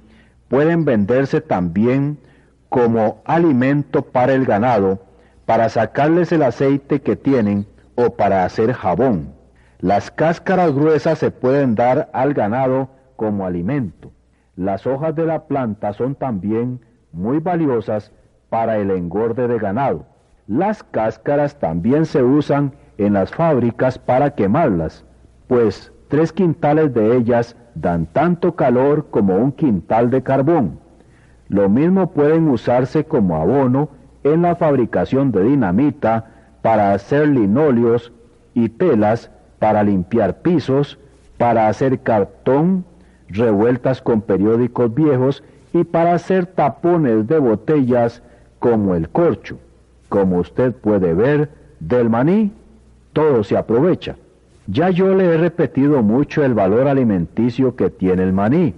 pueden 0.48 0.86
venderse 0.86 1.41
también 1.41 2.17
como 2.69 3.21
alimento 3.25 4.01
para 4.01 4.33
el 4.33 4.45
ganado, 4.45 5.03
para 5.45 5.69
sacarles 5.69 6.31
el 6.31 6.43
aceite 6.43 7.01
que 7.01 7.15
tienen 7.15 7.67
o 8.05 8.12
para 8.12 8.46
hacer 8.46 8.74
jabón. 8.74 9.34
Las 9.79 10.12
cáscaras 10.12 10.74
gruesas 10.74 11.20
se 11.20 11.31
pueden 11.31 11.75
dar 11.75 12.10
al 12.13 12.34
ganado 12.34 12.89
como 13.15 13.46
alimento. 13.46 14.12
Las 14.55 14.86
hojas 14.86 15.15
de 15.15 15.25
la 15.25 15.48
planta 15.48 15.93
son 15.93 16.15
también 16.15 16.81
muy 17.12 17.39
valiosas 17.39 18.12
para 18.50 18.77
el 18.77 18.91
engorde 18.91 19.48
de 19.48 19.58
ganado. 19.58 20.05
Las 20.48 20.84
cáscaras 20.84 21.58
también 21.60 22.05
se 22.05 22.24
usan 22.24 22.74
en 22.98 23.13
las 23.13 23.31
fábricas 23.31 23.98
para 23.98 24.31
quemarlas, 24.36 25.05
pues 25.48 25.91
tres 26.10 26.34
quintales 26.34 26.93
de 26.93 27.15
ellas 27.15 27.55
dan 27.74 28.05
tanto 28.08 28.55
calor 28.55 29.08
como 29.10 29.36
un 29.36 29.51
quintal 29.51 30.10
de 30.10 30.22
carbón. 30.22 30.79
Lo 31.48 31.70
mismo 31.70 32.12
pueden 32.12 32.50
usarse 32.50 33.05
como 33.05 33.38
abono 33.38 33.89
en 34.24 34.41
la 34.41 34.55
fabricación 34.55 35.31
de 35.31 35.43
dinamita 35.43 36.30
para 36.62 36.94
hacer 36.94 37.27
linóleos 37.27 38.12
y 38.53 38.70
telas 38.70 39.32
para 39.60 39.84
limpiar 39.84 40.41
pisos, 40.41 40.98
para 41.38 41.68
hacer 41.68 42.00
cartón, 42.00 42.84
revueltas 43.30 44.01
con 44.01 44.22
periódicos 44.22 44.94
viejos 44.94 45.44
y 45.74 45.84
para 45.84 46.13
hacer 46.13 46.46
tapones 46.46 47.27
de 47.27 47.39
botellas 47.39 48.22
como 48.60 48.96
el 48.96 49.10
corcho. 49.10 49.58
Como 50.10 50.39
usted 50.39 50.74
puede 50.74 51.13
ver, 51.13 51.50
del 51.80 52.10
maní 52.10 52.51
todo 53.13 53.44
se 53.44 53.58
aprovecha. 53.58 54.15
Ya 54.68 54.89
yo 54.89 55.13
le 55.15 55.25
he 55.25 55.38
repetido 55.38 56.01
mucho 56.01 56.44
el 56.44 56.53
valor 56.53 56.88
alimenticio 56.88 57.75
que 57.75 57.89
tiene 57.89 58.24
el 58.24 58.34
maní, 58.34 58.74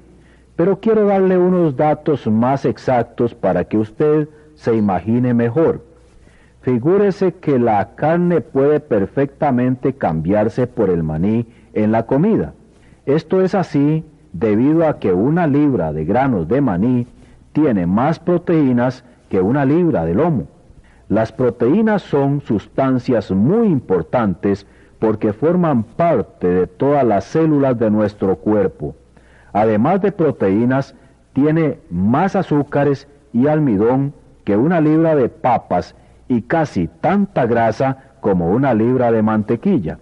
pero 0.56 0.80
quiero 0.80 1.06
darle 1.06 1.38
unos 1.38 1.75
datos 1.75 2.28
más 2.28 2.66
exactos 2.66 3.34
para 3.34 3.63
que 3.66 3.78
usted 3.78 4.28
se 4.56 4.75
imagine 4.75 5.34
mejor. 5.34 5.82
Figúrese 6.63 7.34
que 7.34 7.60
la 7.60 7.96
carne 7.96 8.39
puede 8.39 8.79
perfectamente 8.79 9.96
cambiarse 9.96 10.65
por 10.65 10.89
el 10.89 11.03
maní 11.03 11.46
en 11.74 11.91
la 11.91 12.05
comida. 12.05 12.53
Esto 13.05 13.41
es 13.41 13.53
así 13.53 14.05
debido 14.31 14.88
a 14.88 14.98
que 14.98 15.11
una 15.11 15.46
libra 15.46 15.92
de 15.92 16.05
granos 16.05 16.48
de 16.48 16.61
maní 16.61 17.05
tiene 17.51 17.85
más 17.85 18.18
proteínas 18.18 19.03
que 19.29 19.42
una 19.42 19.66
libra 19.66 20.05
de 20.05 20.16
lomo. 20.16 20.48
Las 21.09 21.33
proteínas 21.33 22.01
son 22.01 22.40
sustancias 22.40 23.29
muy 23.31 23.68
importantes 23.68 24.66
porque 25.00 25.33
forman 25.33 25.83
parte 25.83 26.48
de 26.48 26.68
todas 26.68 27.05
las 27.05 27.25
células 27.25 27.77
de 27.77 27.92
nuestro 27.92 28.38
cuerpo. 28.38 28.96
Además 29.51 30.01
de 30.01 30.14
proteínas, 30.14 30.96
tiene 31.33 31.79
más 31.90 32.38
azúcares 32.38 33.09
y 33.33 33.48
almidón 33.48 34.14
que 34.46 34.55
una 34.55 34.79
libra 34.79 35.14
de 35.14 35.27
papas 35.27 35.94
y 36.33 36.41
casi 36.41 36.87
tanta 36.87 37.46
grasa 37.46 37.98
como 38.19 38.50
una 38.50 38.74
libra 38.74 39.11
de 39.11 39.22
mantequilla. 39.22 40.00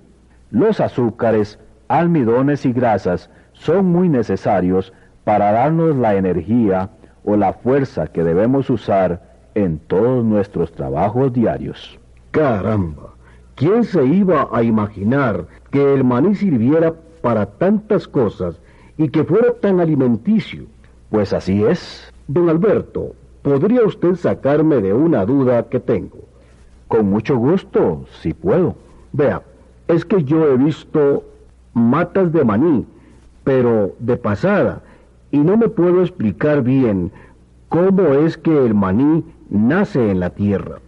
Los 0.49 0.79
azúcares, 0.79 1.59
almidones 1.87 2.65
y 2.65 2.71
grasas 2.71 3.29
son 3.53 3.85
muy 3.87 4.07
necesarios 4.07 4.93
para 5.23 5.51
darnos 5.51 5.95
la 5.95 6.15
energía 6.15 6.89
o 7.23 7.35
la 7.35 7.53
fuerza 7.53 8.07
que 8.07 8.23
debemos 8.23 8.69
usar 8.69 9.21
en 9.55 9.79
todos 9.79 10.23
nuestros 10.23 10.71
trabajos 10.71 11.33
diarios. 11.33 11.99
Caramba, 12.31 13.13
¿quién 13.55 13.83
se 13.83 14.05
iba 14.05 14.47
a 14.51 14.63
imaginar 14.63 15.45
que 15.69 15.93
el 15.93 16.03
maní 16.03 16.35
sirviera 16.35 16.93
para 17.21 17.45
tantas 17.45 18.07
cosas 18.07 18.59
y 18.97 19.09
que 19.09 19.23
fuera 19.23 19.53
tan 19.53 19.79
alimenticio? 19.79 20.63
Pues 21.09 21.33
así 21.33 21.63
es. 21.63 22.11
Don 22.27 22.49
Alberto, 22.49 23.13
¿podría 23.41 23.83
usted 23.83 24.15
sacarme 24.15 24.81
de 24.81 24.93
una 24.93 25.25
duda 25.25 25.63
que 25.63 25.79
tengo? 25.79 26.19
Con 26.87 27.09
mucho 27.09 27.37
gusto, 27.37 28.05
si 28.21 28.33
puedo. 28.33 28.75
Vea, 29.13 29.41
es 29.87 30.05
que 30.05 30.23
yo 30.23 30.47
he 30.47 30.57
visto 30.57 31.23
matas 31.73 32.31
de 32.31 32.43
maní, 32.43 32.85
pero 33.43 33.93
de 33.99 34.17
pasada, 34.17 34.81
y 35.31 35.39
no 35.39 35.57
me 35.57 35.69
puedo 35.69 36.01
explicar 36.01 36.61
bien 36.61 37.11
cómo 37.69 38.13
es 38.13 38.37
que 38.37 38.65
el 38.65 38.73
maní 38.73 39.23
nace 39.49 40.11
en 40.11 40.19
la 40.19 40.29
tierra. 40.31 40.79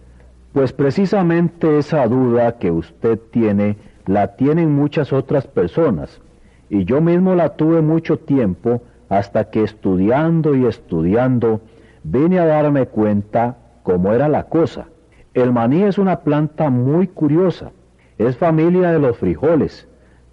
Pues 0.52 0.72
precisamente 0.72 1.78
esa 1.78 2.06
duda 2.06 2.58
que 2.58 2.70
usted 2.70 3.18
tiene 3.30 3.76
la 4.06 4.36
tienen 4.36 4.74
muchas 4.74 5.12
otras 5.12 5.46
personas, 5.46 6.20
y 6.68 6.84
yo 6.84 7.00
mismo 7.00 7.34
la 7.34 7.56
tuve 7.56 7.80
mucho 7.80 8.18
tiempo 8.18 8.82
hasta 9.08 9.50
que 9.50 9.62
estudiando 9.62 10.54
y 10.54 10.66
estudiando 10.66 11.60
vine 12.04 12.38
a 12.38 12.46
darme 12.46 12.86
cuenta 12.86 13.56
cómo 13.82 14.12
era 14.12 14.28
la 14.28 14.44
cosa. 14.44 14.86
El 15.34 15.52
maní 15.52 15.82
es 15.82 15.98
una 15.98 16.20
planta 16.20 16.70
muy 16.70 17.08
curiosa, 17.08 17.72
es 18.18 18.36
familia 18.36 18.92
de 18.92 19.00
los 19.00 19.18
frijoles, 19.18 19.88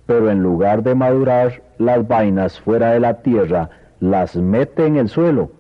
pero 0.05 0.29
en 0.29 0.43
lugar 0.43 0.83
de 0.83 0.93
madurar 0.93 1.63
las 1.79 2.07
vainas 2.07 2.59
fuera 2.59 2.91
de 2.91 2.99
la 2.99 3.21
tierra, 3.21 3.69
las 3.99 4.35
mete 4.35 4.85
en 4.85 4.97
el 4.97 5.09
suelo 5.09 5.51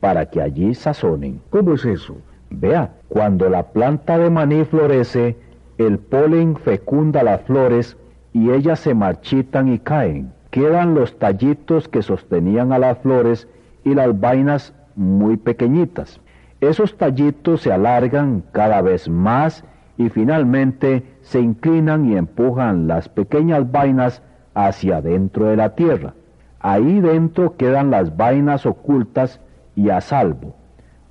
para 0.00 0.26
que 0.26 0.40
allí 0.40 0.74
sazonen. 0.74 1.40
¿Cómo 1.50 1.74
es 1.74 1.84
eso? 1.84 2.16
Vea, 2.50 2.90
cuando 3.08 3.48
la 3.48 3.62
planta 3.62 4.18
de 4.18 4.30
maní 4.30 4.64
florece, 4.64 5.36
el 5.78 5.98
polen 5.98 6.56
fecunda 6.56 7.22
las 7.22 7.42
flores 7.42 7.96
y 8.32 8.50
ellas 8.50 8.80
se 8.80 8.94
marchitan 8.94 9.72
y 9.72 9.78
caen. 9.78 10.32
Quedan 10.50 10.94
los 10.94 11.18
tallitos 11.18 11.88
que 11.88 12.02
sostenían 12.02 12.72
a 12.72 12.78
las 12.78 12.98
flores 12.98 13.48
y 13.84 13.94
las 13.94 14.18
vainas 14.18 14.74
muy 14.96 15.36
pequeñitas. 15.36 16.20
Esos 16.60 16.96
tallitos 16.96 17.62
se 17.62 17.72
alargan 17.72 18.44
cada 18.52 18.80
vez 18.82 19.08
más 19.08 19.64
y 19.98 20.08
finalmente 20.08 21.04
se 21.22 21.40
inclinan 21.40 22.08
y 22.08 22.16
empujan 22.16 22.86
las 22.86 23.08
pequeñas 23.08 23.70
vainas 23.70 24.22
hacia 24.54 25.00
dentro 25.00 25.46
de 25.46 25.56
la 25.56 25.74
tierra. 25.74 26.14
Ahí 26.60 27.00
dentro 27.00 27.56
quedan 27.56 27.90
las 27.90 28.16
vainas 28.16 28.66
ocultas 28.66 29.40
y 29.74 29.90
a 29.90 30.00
salvo. 30.00 30.54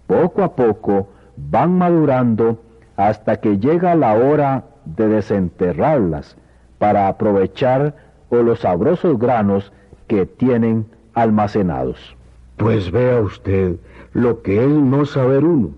Poco 0.08 0.44
a 0.44 0.56
poco 0.56 1.10
van 1.36 1.78
madurando 1.78 2.62
hasta 2.96 3.38
que 3.38 3.58
llega 3.58 3.96
la 3.96 4.14
hora 4.14 4.64
de 4.86 5.08
desenterrarlas 5.08 6.38
para 6.78 7.08
aprovechar 7.08 7.96
los 8.30 8.62
sabrosos 8.62 9.20
granos 9.20 9.74
que 10.08 10.26
tienen 10.26 10.86
almacenados. 11.14 12.16
Pues 12.62 12.92
vea 12.92 13.20
usted 13.20 13.78
lo 14.14 14.44
que 14.44 14.64
es 14.64 14.70
no 14.70 15.04
saber 15.06 15.44
uno. 15.44 15.72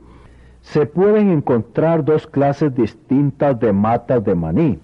Se 0.59 0.85
pueden 0.85 1.29
encontrar 1.29 2.03
dos 2.03 2.27
clases 2.27 2.75
distintas 2.75 3.57
de 3.57 3.71
matas 3.71 4.21
de 4.25 4.35
maní. 4.35 4.79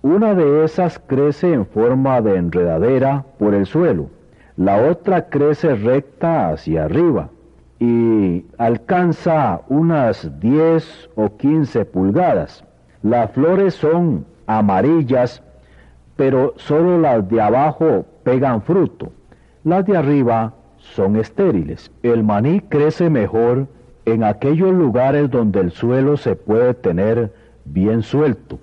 Una 0.00 0.34
de 0.34 0.64
esas 0.64 0.98
crece 0.98 1.52
en 1.52 1.66
forma 1.66 2.22
de 2.22 2.36
enredadera 2.36 3.26
por 3.38 3.52
el 3.52 3.66
suelo, 3.66 4.08
la 4.56 4.80
otra 4.90 5.28
crece 5.28 5.74
recta 5.74 6.48
hacia 6.48 6.86
arriba 6.86 7.28
y 7.78 8.46
alcanza 8.56 9.60
unas 9.68 10.40
10 10.40 11.10
o 11.14 11.36
15 11.36 11.84
pulgadas. 11.84 12.64
Las 13.02 13.32
flores 13.32 13.74
son 13.74 14.24
amarillas, 14.46 15.42
pero 16.16 16.54
solo 16.56 16.98
las 16.98 17.28
de 17.28 17.38
abajo 17.38 18.06
pegan 18.22 18.62
fruto. 18.62 19.12
Las 19.62 19.84
de 19.84 19.94
arriba 19.94 20.54
son 20.78 21.16
estériles. 21.16 21.90
El 22.02 22.24
maní 22.24 22.60
crece 22.60 23.10
mejor 23.10 23.66
en 24.04 24.24
aquellos 24.24 24.72
lugares 24.72 25.30
donde 25.30 25.60
el 25.60 25.70
suelo 25.70 26.16
se 26.16 26.36
puede 26.36 26.74
tener 26.74 27.32
bien 27.64 28.02
suelto. 28.02 28.58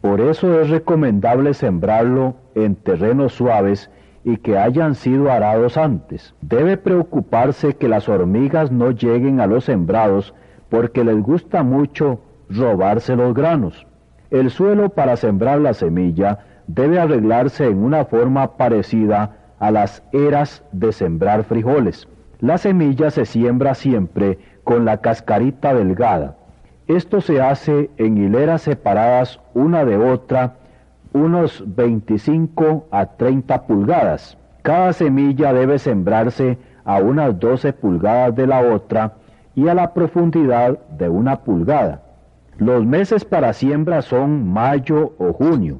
Por 0.00 0.20
eso 0.20 0.60
es 0.60 0.68
recomendable 0.68 1.54
sembrarlo 1.54 2.34
en 2.54 2.76
terrenos 2.76 3.32
suaves 3.32 3.90
y 4.24 4.36
que 4.38 4.58
hayan 4.58 4.94
sido 4.94 5.30
arados 5.30 5.76
antes. 5.76 6.34
Debe 6.42 6.76
preocuparse 6.76 7.74
que 7.74 7.88
las 7.88 8.08
hormigas 8.08 8.70
no 8.70 8.90
lleguen 8.90 9.40
a 9.40 9.46
los 9.46 9.64
sembrados 9.64 10.34
porque 10.68 11.04
les 11.04 11.22
gusta 11.22 11.62
mucho 11.62 12.20
robarse 12.50 13.16
los 13.16 13.34
granos. 13.34 13.86
El 14.30 14.50
suelo 14.50 14.90
para 14.90 15.16
sembrar 15.16 15.60
la 15.60 15.74
semilla 15.74 16.40
debe 16.66 16.98
arreglarse 16.98 17.66
en 17.66 17.82
una 17.82 18.04
forma 18.04 18.56
parecida 18.56 19.43
a 19.58 19.70
las 19.70 20.02
eras 20.12 20.62
de 20.72 20.92
sembrar 20.92 21.44
frijoles. 21.44 22.08
La 22.40 22.58
semilla 22.58 23.10
se 23.10 23.24
siembra 23.24 23.74
siempre 23.74 24.38
con 24.64 24.84
la 24.84 24.98
cascarita 24.98 25.74
delgada. 25.74 26.36
Esto 26.86 27.20
se 27.20 27.40
hace 27.40 27.90
en 27.96 28.18
hileras 28.18 28.62
separadas 28.62 29.40
una 29.54 29.84
de 29.84 29.96
otra 29.96 30.56
unos 31.14 31.62
25 31.66 32.88
a 32.90 33.06
30 33.06 33.66
pulgadas. 33.66 34.36
Cada 34.62 34.92
semilla 34.92 35.52
debe 35.52 35.78
sembrarse 35.78 36.58
a 36.84 36.98
unas 36.98 37.38
12 37.38 37.72
pulgadas 37.72 38.34
de 38.34 38.46
la 38.46 38.60
otra 38.60 39.14
y 39.54 39.68
a 39.68 39.74
la 39.74 39.94
profundidad 39.94 40.78
de 40.98 41.08
una 41.08 41.40
pulgada. 41.40 42.02
Los 42.58 42.84
meses 42.84 43.24
para 43.24 43.52
siembra 43.52 44.02
son 44.02 44.52
mayo 44.52 45.14
o 45.18 45.32
junio 45.32 45.78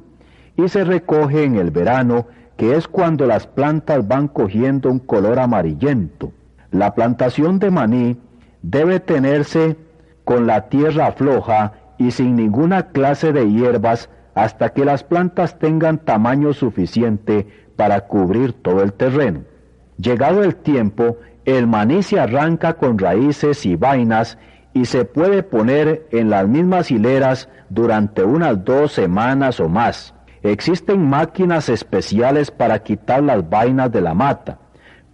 y 0.57 0.67
se 0.69 0.83
recoge 0.83 1.43
en 1.43 1.55
el 1.55 1.71
verano, 1.71 2.27
que 2.57 2.75
es 2.75 2.87
cuando 2.87 3.25
las 3.25 3.47
plantas 3.47 4.07
van 4.07 4.27
cogiendo 4.27 4.89
un 4.89 4.99
color 4.99 5.39
amarillento. 5.39 6.31
La 6.71 6.95
plantación 6.95 7.59
de 7.59 7.71
maní 7.71 8.17
debe 8.61 8.99
tenerse 8.99 9.77
con 10.23 10.47
la 10.47 10.69
tierra 10.69 11.11
floja 11.11 11.73
y 11.97 12.11
sin 12.11 12.35
ninguna 12.35 12.87
clase 12.87 13.31
de 13.31 13.49
hierbas 13.49 14.09
hasta 14.33 14.69
que 14.69 14.83
las 14.83 15.03
plantas 15.03 15.59
tengan 15.59 15.99
tamaño 15.99 16.53
suficiente 16.53 17.47
para 17.75 18.01
cubrir 18.01 18.53
todo 18.53 18.81
el 18.81 18.93
terreno. 18.93 19.41
Llegado 19.97 20.43
el 20.43 20.55
tiempo, 20.55 21.17
el 21.45 21.67
maní 21.67 22.03
se 22.03 22.19
arranca 22.19 22.73
con 22.73 22.97
raíces 22.97 23.65
y 23.65 23.75
vainas 23.75 24.37
y 24.73 24.85
se 24.85 25.05
puede 25.05 25.43
poner 25.43 26.07
en 26.11 26.29
las 26.29 26.47
mismas 26.47 26.91
hileras 26.91 27.47
durante 27.69 28.23
unas 28.23 28.65
dos 28.65 28.91
semanas 28.91 29.59
o 29.59 29.69
más. 29.69 30.14
Existen 30.45 31.03
máquinas 31.03 31.69
especiales 31.69 32.51
para 32.51 32.83
quitar 32.83 33.23
las 33.23 33.49
vainas 33.49 33.91
de 33.91 33.99
la 33.99 34.13
mata, 34.13 34.59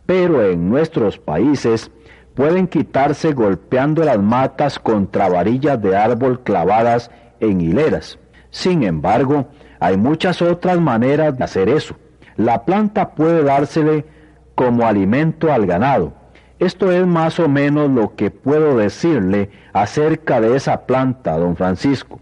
pero 0.05 0.45
en 0.45 0.69
nuestros 0.69 1.17
países 1.17 1.89
pueden 2.35 2.67
quitarse 2.67 3.31
golpeando 3.31 4.03
las 4.03 4.19
matas 4.19 4.77
contra 4.77 5.29
varillas 5.29 5.81
de 5.81 5.95
árbol 5.95 6.41
clavadas 6.43 7.11
en 7.39 7.61
hileras. 7.61 8.19
Sin 8.49 8.83
embargo, 8.83 9.47
hay 9.79 9.95
muchas 9.95 10.41
otras 10.41 10.81
maneras 10.81 11.37
de 11.37 11.45
hacer 11.45 11.69
eso. 11.69 11.95
La 12.35 12.65
planta 12.65 13.11
puede 13.11 13.41
dársele 13.41 14.05
como 14.53 14.85
alimento 14.85 15.53
al 15.53 15.65
ganado. 15.65 16.11
Esto 16.59 16.91
es 16.91 17.07
más 17.07 17.39
o 17.39 17.47
menos 17.47 17.89
lo 17.89 18.17
que 18.17 18.31
puedo 18.31 18.75
decirle 18.75 19.49
acerca 19.71 20.41
de 20.41 20.57
esa 20.57 20.85
planta, 20.85 21.37
don 21.37 21.55
Francisco. 21.55 22.19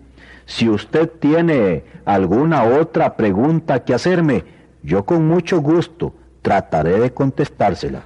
Si 0.50 0.68
usted 0.68 1.12
tiene 1.20 1.84
alguna 2.06 2.64
otra 2.64 3.16
pregunta 3.16 3.84
que 3.84 3.94
hacerme, 3.94 4.46
yo 4.82 5.06
con 5.06 5.28
mucho 5.28 5.62
gusto 5.62 6.16
trataré 6.42 7.00
de 7.00 7.14
contestársela. 7.14 8.06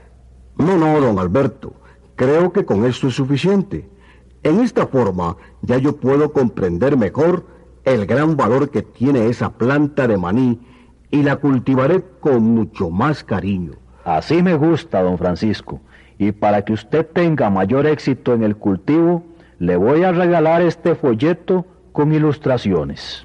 No, 0.58 0.78
no, 0.78 1.00
don 1.00 1.20
Alberto. 1.20 1.74
Creo 2.18 2.52
que 2.52 2.66
con 2.66 2.84
esto 2.84 3.08
es 3.08 3.16
suficiente. 3.16 3.90
En 4.44 4.60
esta 4.60 4.88
forma 4.88 5.38
ya 5.62 5.78
yo 5.78 5.96
puedo 5.96 6.34
comprender 6.34 6.98
mejor 6.98 7.46
el 7.86 8.06
gran 8.06 8.36
valor 8.36 8.72
que 8.72 8.82
tiene 8.82 9.30
esa 9.30 9.54
planta 9.54 10.06
de 10.06 10.18
maní 10.18 10.60
y 11.12 11.24
la 11.24 11.38
cultivaré 11.38 12.04
con 12.20 12.44
mucho 12.44 12.90
más 12.90 13.24
cariño. 13.24 13.76
Así 14.04 14.44
me 14.44 14.56
gusta, 14.56 15.02
don 15.02 15.18
Francisco. 15.18 15.80
Y 16.18 16.34
para 16.34 16.66
que 16.66 16.74
usted 16.74 17.08
tenga 17.08 17.50
mayor 17.50 17.88
éxito 17.88 18.34
en 18.34 18.44
el 18.44 18.58
cultivo, 18.58 19.24
le 19.60 19.78
voy 19.78 20.04
a 20.04 20.12
regalar 20.12 20.62
este 20.62 20.94
folleto 20.96 21.66
con 21.94 22.14
ilustraciones. 22.14 23.24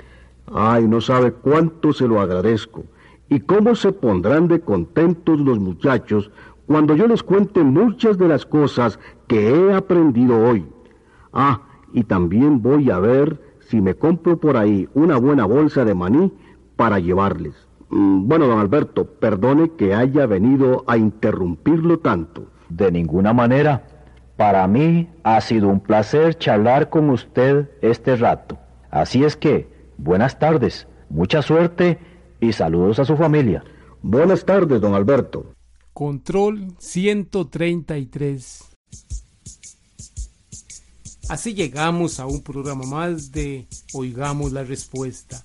Ay, 0.54 0.86
no 0.86 1.00
sabe 1.00 1.32
cuánto 1.32 1.92
se 1.92 2.06
lo 2.06 2.20
agradezco. 2.20 2.84
Y 3.28 3.40
cómo 3.40 3.74
se 3.74 3.92
pondrán 3.92 4.48
de 4.48 4.60
contentos 4.60 5.40
los 5.40 5.58
muchachos 5.58 6.30
cuando 6.66 6.94
yo 6.94 7.06
les 7.06 7.22
cuente 7.22 7.64
muchas 7.64 8.16
de 8.18 8.28
las 8.28 8.46
cosas 8.46 8.98
que 9.26 9.50
he 9.50 9.74
aprendido 9.74 10.38
hoy. 10.38 10.66
Ah, 11.32 11.62
y 11.92 12.04
también 12.04 12.62
voy 12.62 12.90
a 12.90 12.98
ver 12.98 13.40
si 13.60 13.80
me 13.80 13.94
compro 13.94 14.38
por 14.38 14.56
ahí 14.56 14.88
una 14.94 15.18
buena 15.18 15.44
bolsa 15.44 15.84
de 15.84 15.94
maní 15.94 16.32
para 16.76 16.98
llevarles. 16.98 17.54
Mm, 17.90 18.28
bueno, 18.28 18.46
don 18.46 18.60
Alberto, 18.60 19.04
perdone 19.04 19.70
que 19.72 19.94
haya 19.94 20.26
venido 20.26 20.84
a 20.86 20.96
interrumpirlo 20.96 21.98
tanto. 21.98 22.46
De 22.68 22.92
ninguna 22.92 23.32
manera. 23.32 23.97
Para 24.38 24.68
mí 24.68 25.08
ha 25.24 25.40
sido 25.40 25.66
un 25.66 25.80
placer 25.80 26.38
charlar 26.38 26.90
con 26.90 27.10
usted 27.10 27.68
este 27.82 28.14
rato. 28.14 28.56
Así 28.88 29.24
es 29.24 29.34
que, 29.34 29.68
buenas 29.96 30.38
tardes, 30.38 30.86
mucha 31.10 31.42
suerte 31.42 31.98
y 32.40 32.52
saludos 32.52 33.00
a 33.00 33.04
su 33.04 33.16
familia. 33.16 33.64
Buenas 34.00 34.44
tardes, 34.44 34.80
don 34.80 34.94
Alberto. 34.94 35.54
Control 35.92 36.72
133. 36.78 38.64
Así 41.28 41.54
llegamos 41.54 42.20
a 42.20 42.26
un 42.26 42.40
programa 42.40 42.86
más 42.86 43.32
de 43.32 43.66
Oigamos 43.92 44.52
la 44.52 44.62
Respuesta. 44.62 45.42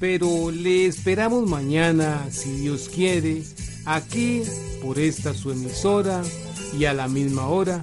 Pero 0.00 0.50
le 0.50 0.86
esperamos 0.86 1.46
mañana, 1.46 2.24
si 2.30 2.52
Dios 2.52 2.88
quiere, 2.88 3.42
aquí 3.84 4.40
por 4.80 4.98
esta 4.98 5.34
su 5.34 5.50
emisora 5.50 6.22
y 6.72 6.86
a 6.86 6.94
la 6.94 7.06
misma 7.06 7.48
hora. 7.48 7.82